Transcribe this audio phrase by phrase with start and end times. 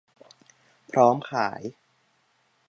[0.91, 1.61] พร้อมขาย